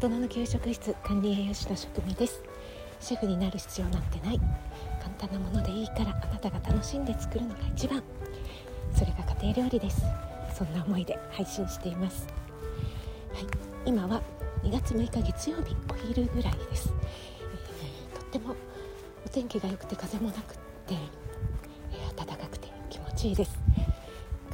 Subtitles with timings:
[0.00, 2.40] 大人の給食室管理栄養士の職味です。
[3.00, 4.38] シェフになる必要なんてない。
[5.02, 8.00] 簡単なものでいいからあなたが楽しんで作るのが一番。
[8.94, 10.02] それが家庭料理です。
[10.56, 12.28] そんな思いで配信しています。
[13.34, 13.46] はい。
[13.86, 14.22] 今は
[14.62, 16.92] 2月6日月曜日お昼ぐらいです、
[18.12, 18.54] えー、とっても
[19.26, 23.58] お天気が良くて風もなくって、えー、暖かくて気持ちいいです。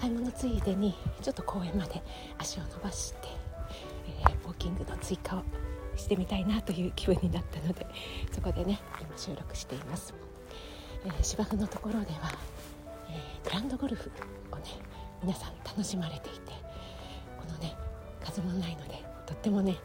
[0.00, 2.02] 買い物ついでにちょっと公園まで
[2.38, 3.43] 足を伸ばして、
[4.64, 5.42] キングの追加を
[5.94, 7.86] してみたいなという気分になったので
[8.32, 10.14] そこでね今収録しています、
[11.04, 12.32] えー、芝生のところでは、
[13.10, 14.10] えー、グランドゴルフ
[14.50, 14.62] をね
[15.22, 16.52] 皆さん楽しまれていて
[17.38, 17.76] このね
[18.24, 19.76] 風もないのでとってもね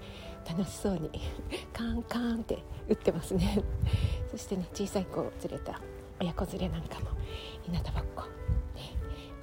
[0.48, 1.12] 楽しそうに
[1.76, 3.62] カーンカーンって打ってますね。
[4.32, 5.82] そしてね小さい子を連れた
[6.22, 7.10] 親子連れなんかも
[7.64, 8.24] 日向ぼっこ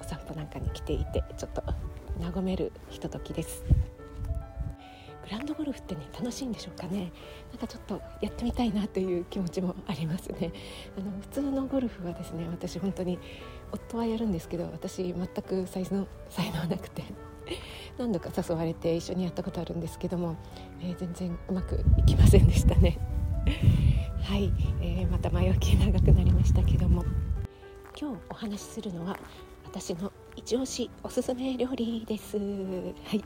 [0.01, 1.63] お散歩なんかに来ていてちょっと
[2.19, 3.63] 和めるひとときです。
[5.27, 7.11] グランドゴルフってね楽しいんでしょうかね。
[7.51, 10.53] なんかちょっとやってみたいなという気持ちもありますね。
[10.97, 13.19] あの普通のゴルフはですね私本当に
[13.71, 17.03] 夫はやるんですけど私全く才能才能なくて。
[17.97, 20.35] 何度か誘われて一緒にやったことあるんですけども、
[20.81, 22.99] えー、全然うまくいきませんでしたね。
[24.21, 27.03] はい、えー、また前置き長くなりましたけども。
[27.99, 29.17] 今日お話しするのは
[29.65, 32.37] 私の一押しおすすめ料理です。
[32.37, 32.43] は
[33.13, 33.23] い、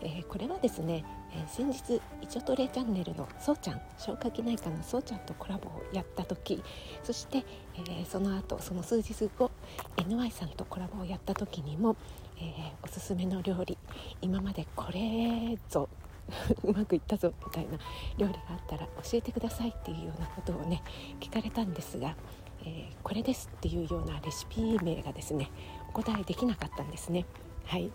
[0.00, 6.62] えー、これはですね、えー、先日いちょトレチャンネルのそうちゃん消化器内科のそうちゃんとコラボをやった時、
[7.02, 7.44] そして、
[7.76, 9.50] えー、その後その数日後
[9.96, 11.96] NY さんとコラボをやった時にも、
[12.38, 13.78] えおすすめの料理
[14.20, 15.88] 今までこれぞ
[16.64, 17.78] うまくいったぞみたいな
[18.16, 20.82] 料理があったら教えてくださいっていうようなことをね
[21.20, 22.16] 聞かれたんですが、
[22.64, 25.50] え、これですっていうようなレシピ名がですね
[25.88, 27.26] お答えできなかったんですね。
[27.64, 27.90] はい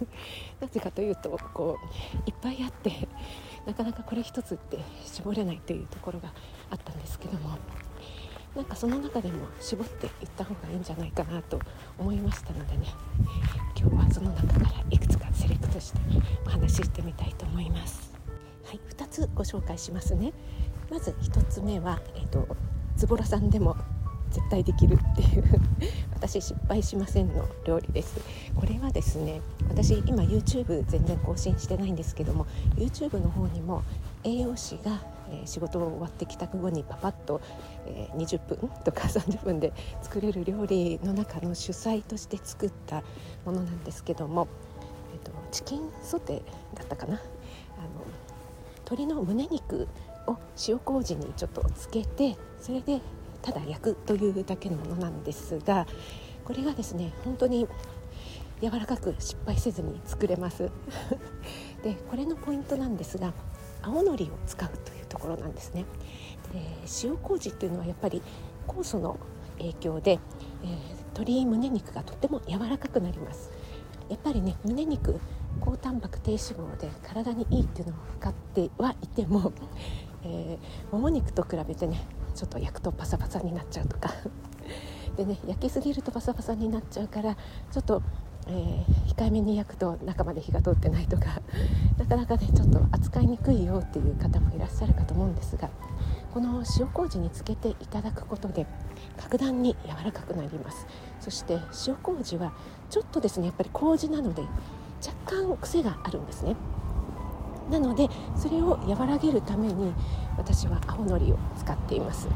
[0.60, 3.08] なぜかというとこういっぱいあって
[3.66, 6.32] なかなかこれ一つって絞れないというところが
[6.70, 7.56] あったんですけども
[8.54, 11.58] なんかその中でも絞っていった方がいいんじゃないかなと
[11.98, 12.86] 思いましたのでね
[13.76, 15.98] 今日はその中からいくつかセレクトして
[16.46, 18.14] お話ししてみたいと思います。
[18.64, 20.32] はい、2つご紹介しますね
[20.90, 22.46] まず1つ目は、えーと、
[22.96, 23.76] ズボラさんでも
[24.34, 25.44] 絶対できるっていう。
[26.12, 28.16] 私失敗しませんの料理です。
[28.56, 32.46] これはですね私今 YouTube 全然更新してないんですけども
[32.76, 33.82] YouTube の方にも
[34.24, 37.40] 栄養士が、え、仕事を終わって帰宅後にパパッと、
[37.86, 43.04] え、20分とか 30分で作れる料理の中の主菜として作った
[43.44, 44.48] ものなんですけども、
[45.14, 47.14] えーと、チキンソテーだったかな。
[47.14, 47.22] あの
[48.86, 49.88] 鶏の胸肉
[50.26, 50.36] を
[50.68, 53.00] 塩麹にちょっとつけてそれで
[53.44, 55.86] ただ焼くというだけのものなんですが
[56.44, 57.68] これがですね本当に
[58.62, 60.70] 柔らかく失敗せずに作れます。
[61.84, 63.34] でこれのポイントなんですが
[63.82, 65.84] 青のりを使うというところなんですね。
[66.54, 66.60] で
[67.02, 68.22] 塩麹っていうのはやっぱり
[68.66, 69.18] 酵素の
[69.58, 70.18] 影響で、
[70.62, 70.70] えー、
[71.12, 73.50] 鶏胸肉がとっても柔らかくなります。
[74.08, 75.20] やっぱりね胸肉
[75.60, 79.52] 高タンパク低脂肪で体にいいっていうのを分かってはいても、
[80.24, 84.10] えー、もも肉と比べてねちょっと焼くとパサパサになっちゃうとか。
[85.16, 87.36] でね焼きすぎるとパサパサになっちゃうから
[87.70, 88.02] ちょっと、
[88.48, 91.40] えー、控えめに焼くと中まで火が通ってないとか。
[91.96, 95.70] なかなかねちょっと扱いにくいよっていう方もいらっしゃるかと思うんですが
[96.34, 98.66] この塩麹につけていただくことで
[99.16, 100.86] 格段に柔らかくなります。
[101.20, 102.52] そして塩麹は
[102.90, 104.42] ちょっとですねやっぱり麹なので
[105.06, 106.56] 若干癖があるんですね。
[107.70, 109.92] なのでそれを和らげるために
[110.36, 112.28] 私は青のりを使っています。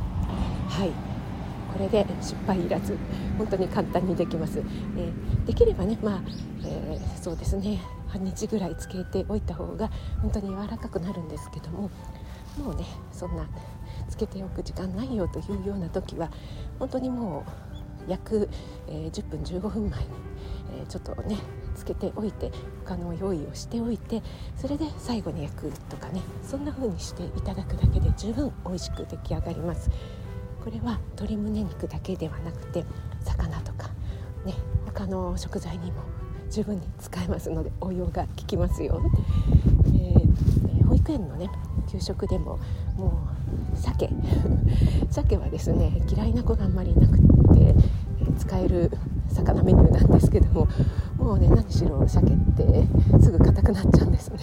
[0.68, 0.90] はい。
[1.72, 2.96] これで失敗いらず
[3.36, 6.22] 本当に簡単にできます、えー、できればねまあ、
[6.64, 7.78] えー、そうですね。
[8.08, 9.90] 半日ぐらいつけておいた方が
[10.22, 11.90] 本当に柔らかくなるんですけども
[12.58, 13.46] もうねそんな
[14.08, 16.30] つけておく時間ないよというような時は
[16.78, 17.44] 本当にも
[18.06, 18.48] う約、
[18.88, 20.06] えー、10分15分前に、
[20.82, 21.36] えちょっとね
[21.78, 22.50] つけておいて
[22.84, 24.22] 他の用意をしておいて
[24.56, 29.90] それで最後に焼くとかねそんな風にしていただくだけで十分美味しく出来上がります。
[30.62, 32.84] これは鶏胸肉だけではなくて
[33.24, 33.88] 魚とか
[34.44, 34.54] ね
[34.86, 36.02] 他の食材にも
[36.50, 39.00] 十分に使えますので応用が効きますよ、
[39.86, 41.48] えー、保育園のね
[41.90, 42.58] 給食でも
[42.96, 43.28] も
[43.74, 44.10] う鮭
[45.10, 47.74] 鮭はですね嫌いな子があんまりいなくって
[48.38, 48.90] 使える
[49.38, 50.68] 魚メニューなんですけども
[51.16, 52.86] もうね何しろ鮭って
[53.22, 54.38] すぐ硬くなっちゃうんですね。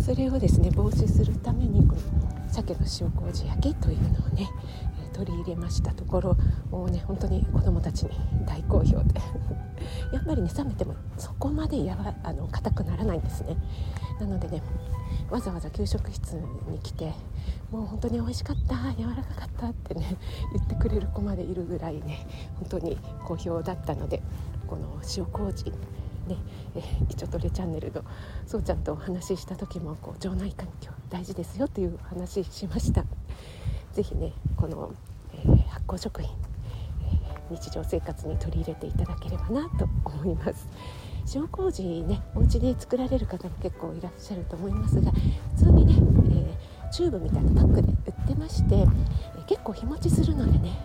[0.00, 4.48] それをですね防止するためにこの鮭の塩麹焼きというのをね
[5.12, 6.36] 取り入れましたところ
[6.70, 8.10] もうね本当に子どもたちに
[8.46, 9.20] 大好評で。
[10.12, 13.56] やっぱりね冷めてもそこまでやわあの硬くならないんですね。
[14.20, 14.62] なのでね
[15.30, 16.34] わざわざ給食室
[16.68, 17.12] に来て
[17.70, 20.16] もう本当に美味しかった柔らかかったってね
[20.52, 22.26] 言ってくれる子までいるぐらいね
[22.58, 24.22] 本当に好評だったので
[24.66, 25.72] この塩麹
[26.26, 26.36] ね
[26.74, 28.02] えー、一応トレチャンネルの
[28.46, 33.04] そうちゃんとお話しした時もこう腸内環境大事ですよという話しました。
[33.92, 34.92] 是非ねこの、
[35.32, 36.30] えー、発酵食品、
[37.50, 40.66] えー、日常生活に取り入れていただければなと思います。
[41.34, 45.10] 塩麹ねお家で作られる方も結構いらっしゃると思いますが
[45.56, 45.94] 普通にね、
[46.30, 48.86] えチューブみたいなパックで売ってまして、え
[49.46, 50.78] 結構日持ちするのでね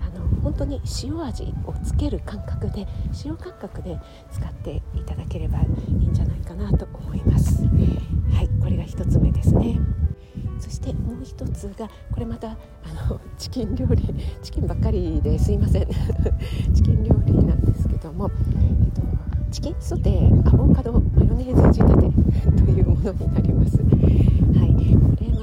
[0.00, 2.86] あの本当に塩味をつける感覚で
[3.24, 3.98] 塩感覚で
[4.30, 7.64] 使っていただければいいんじゃないかなと思います。
[7.64, 9.78] はいこれが1つ目ですね。
[10.58, 12.56] そしてもう一つがこれまたあ
[13.10, 15.88] のチキン料理チキンばっかりですいません。
[16.72, 19.02] チキン料理なんですけども、えっと、
[19.52, 22.08] チキンソテーアボカドマヨネーズ仕立て
[22.64, 23.76] というものになります。
[23.76, 24.72] はい、
[25.14, 25.41] これ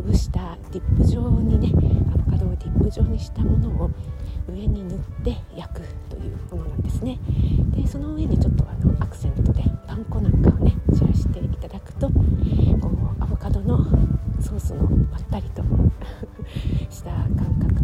[0.00, 1.68] 潰したディップ状にね
[2.14, 3.90] アボカドをディップ状にしたものを
[4.48, 7.18] 上に塗って焼くというものなんですね。
[7.76, 12.14] でその上にちょっとあのアクセントでパン粉なんかをね散らしていただくとこ
[13.20, 13.84] うアボカドの
[14.40, 15.62] ソースのまったりと
[16.88, 17.79] した感覚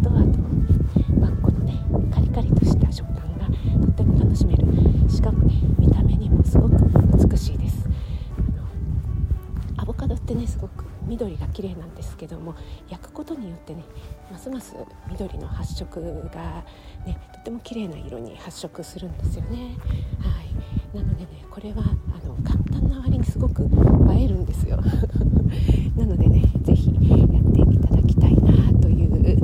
[11.17, 12.53] 緑が綺麗なんですけども
[12.89, 13.83] 焼くことによってね
[14.31, 14.75] ますます
[15.09, 16.63] 緑の発色が
[17.07, 19.75] ねとても綺麗な色に発色するんですよね。
[20.19, 24.77] はいなのでねこれはあの簡単な割にすごく映えるんですよ。
[25.97, 29.39] なのでね是非やっていただきたいなという、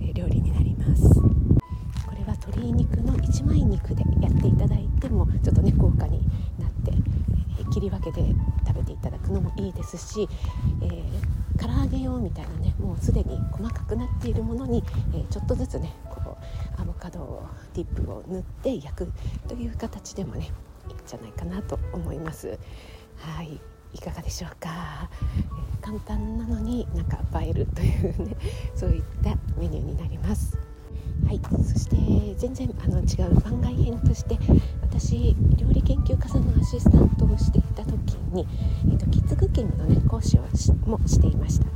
[0.00, 1.20] え料理になります。
[1.20, 1.30] こ
[2.16, 6.20] れは鶏肉の一枚肉でやっていただいてもちょっとね豪華に
[6.58, 6.92] なって、
[7.60, 8.22] え切り分けて
[9.02, 10.28] ただくのもいいですし、
[10.82, 16.38] えー唐揚げ用みたいなねもうすでに細かくなっているものに、えー、ちょっとずつねこ
[16.78, 19.12] うアボカドをディップを塗って焼く
[19.48, 20.50] という形でもね
[20.88, 22.58] いいんじゃないかなと思います。
[23.16, 23.60] はい
[23.94, 28.36] いかがでしょうか、えー、簡単なのになんか映えるというね
[28.76, 30.56] そういったメニューになります。
[31.26, 34.38] はい、そして全然あの違う番外編として
[34.80, 37.62] 私料理研究家さんのアシスタントをしてい
[38.28, 38.46] に、
[38.86, 41.66] えーと、キッズクッキングの、ね、講師をしもしていました。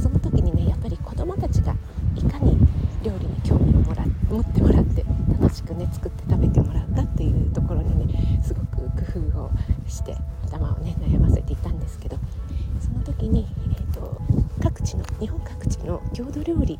[0.00, 1.74] その時にねやっぱり子どもたちが
[2.16, 2.56] いかに
[3.02, 5.04] 料理に興味をもら持ってもらって
[5.40, 8.76] 楽しくね作って食べてもらうかっていうところにねすごく
[9.12, 9.50] 工夫を
[9.88, 12.18] して頭をね悩ませていたんですけど
[12.80, 14.18] その時に、えーと
[14.60, 16.78] 各地の日本各地の郷土料理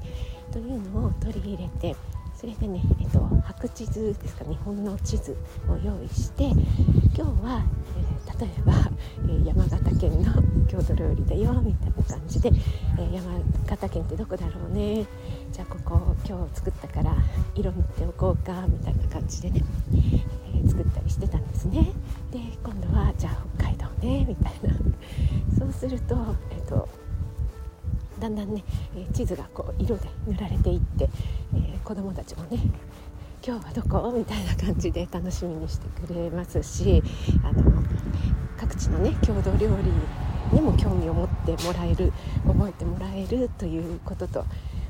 [0.53, 1.97] というのを取り入れて
[2.35, 5.37] それでね、えっと、白地図ですか日本の地図
[5.69, 6.57] を用意して今
[7.15, 7.65] 日は、
[7.97, 8.88] えー、例えば、
[9.29, 10.33] え、山形県の
[10.67, 12.51] 郷土料理だよみたいな感じで、
[12.99, 15.07] え、山形県ってどこだろうね。
[15.53, 17.17] じゃあここ今日作ったから
[17.55, 19.63] 色塗っておこうかみたいな感じでね、
[19.93, 21.93] え作ったりしてたんですね。
[22.31, 24.75] で今度はじゃあ北海道ねみたいな。
[25.59, 26.17] そうすると
[26.51, 26.89] えっと
[28.21, 28.65] だんだんね、
[28.97, 31.09] え地図がこう色で塗られていって、
[31.55, 32.59] え、子どもたちもね
[33.47, 34.13] 今日はどこ？
[34.17, 37.03] みたいな感じで楽しみにしてくれますし
[37.45, 37.63] あの
[38.79, 39.69] 各地のね郷土料
[40.53, 42.13] 理にも興味を持ってもらえる
[42.47, 44.45] 覚えてもらえるということと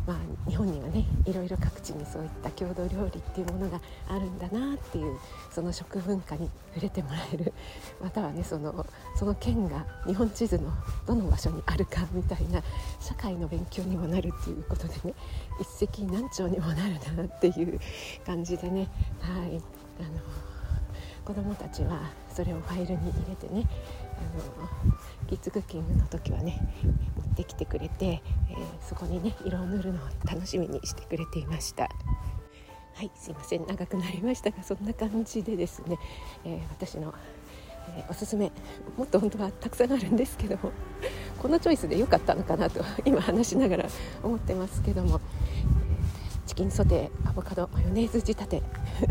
[0.07, 3.79] まあ、日本にはねいろいろ各地にそういった郷土料理っていうものが
[4.09, 5.19] あるんだなっていう
[5.51, 7.53] その食文化に触れてもらえる
[8.03, 10.73] またはねそのその県が日本地図の
[11.07, 12.63] どの場所にあるかみたいな
[13.01, 15.15] 社会の勉強にもなるっていうことでね
[15.61, 17.79] 一石何鳥にもなるなっていう
[18.25, 18.89] 感じでね
[19.21, 19.61] はい
[20.01, 20.48] あの
[21.29, 22.01] 子どもたちは
[22.35, 23.69] それをファイルに入れてね
[24.17, 24.69] あの
[25.29, 31.83] キッズクッキングの時はね持ってきてくれて、えー、そこにね色を塗るのを楽しみにしてくれていました。
[32.95, 35.99] はいすいません長くなりましたがそんな感じでですね、
[36.45, 37.15] えー、私の、
[37.95, 38.51] えー、おすすめ
[38.97, 40.73] もっと本当はたくさんあるんですけども
[41.39, 43.87] このチョイスで良かったのかなと今話しながら
[44.23, 45.21] 思ってますけども。
[46.59, 48.63] キンソテーアボカドマヨネーズ仕立て。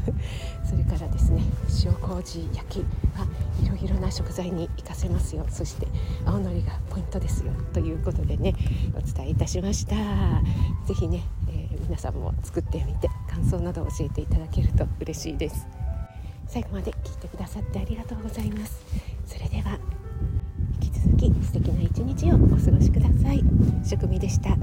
[0.69, 1.41] それからですね
[1.85, 2.85] 塩麹焼き
[3.17, 3.25] は
[3.63, 5.45] いろいろな食材に活かせますよ。
[5.47, 5.87] そして
[6.25, 7.53] 青のりがポイントですよ。
[7.71, 8.53] ということでね
[8.93, 9.95] お伝えいたしました。
[10.87, 15.65] 是非ね、えー、皆さんも作ってみて感想など教えていただけると嬉しいです。
[16.47, 18.81] 最後まで聞いてくださってありがとうございます。
[19.25, 19.79] それでは
[20.81, 23.41] 引き続き素敵な一日をお過ごしください。
[23.85, 24.57] 食味でした。